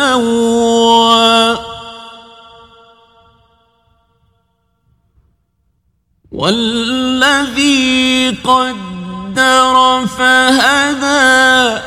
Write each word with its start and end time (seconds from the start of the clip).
والذي 6.38 8.30
قدر 8.30 10.06
فهدى. 10.06 11.82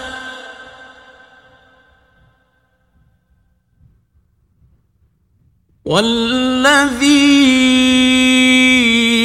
والذي 5.86 7.32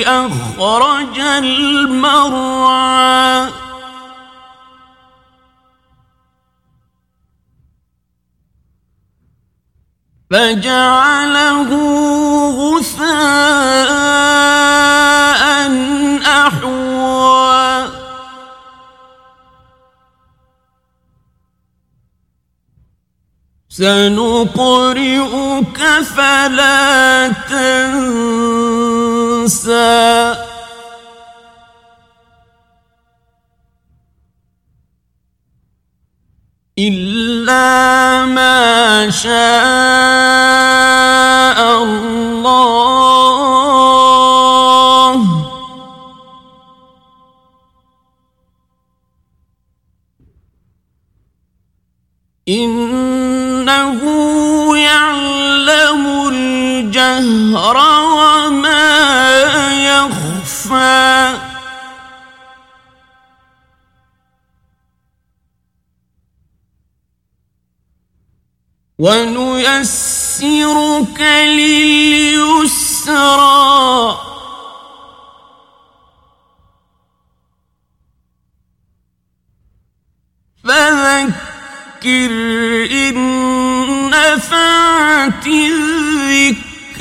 أخرج 0.06 1.20
المرعى. 1.20 2.66
فجعله 10.30 11.70
غثاء. 12.51 13.66
سنقرئك 23.77 25.21
فلا 26.16 27.29
تنسى. 27.29 28.57
إلا 36.79 38.24
ما 38.24 39.10
شاء 39.10 39.33
الله. 41.83 42.37
إنه 52.49 52.96
يعلم 54.77 56.29
الجهر 56.29 57.77
وما 58.16 58.87
يخفى. 59.87 61.38
ونيسرك 68.99 70.16
لليسرى. 71.21 72.77
فذكر 80.65 82.31
إن 82.91 83.35
نفعت 84.37 85.47
الذكرى 85.47 86.97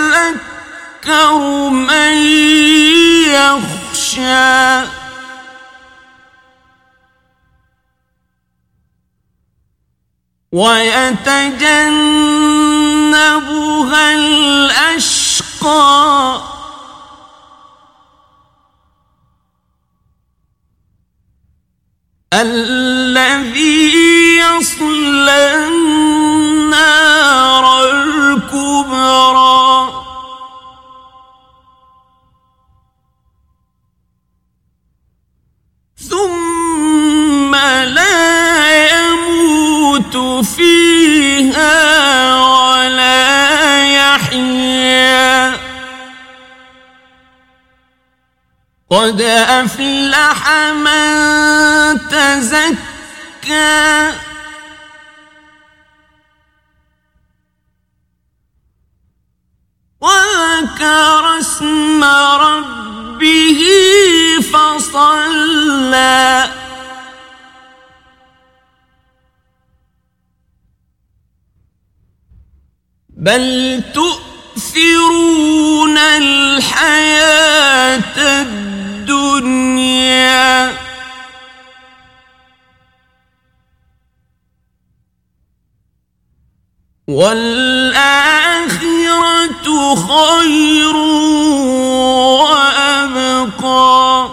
سيذكر 0.00 1.38
من 1.70 2.14
يخشى 3.26 4.90
ويتجنبها 12.80 14.14
الأشقى 14.14 15.30
الذي 22.34 23.90
يصلى 24.38 25.66
النار 25.66 27.64
الكبرى. 27.90 29.70
ثم 36.10 37.54
لا 37.84 38.20
يموت 38.90 40.16
فيها 40.46 40.89
قد 48.90 49.20
أفلح 49.20 50.50
من 50.72 51.98
تزكى. 52.08 52.80
وذكر 60.00 61.38
اسم 61.38 62.04
ربه 62.04 63.62
فصلى. 64.52 66.50
بل 73.08 73.82
تؤثرون 73.94 75.18
الحياة 75.98 77.10
الدنيا 78.16 78.69
والآخرة 87.10 88.34
خير 89.94 90.96
وأبقى. 92.40 94.28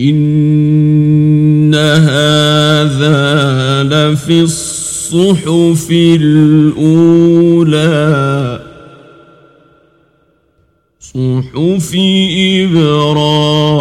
إن 0.00 1.74
هذا 1.74 3.22
لفي 3.82 4.40
الصحف 4.40 5.90
الأولى. 5.90 7.16
صحف 11.16 11.94
إبراهيم. 12.64 13.76